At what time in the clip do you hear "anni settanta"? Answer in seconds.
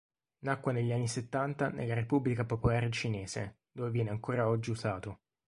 0.91-1.69